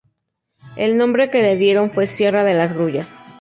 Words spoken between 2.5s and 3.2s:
las Grullas.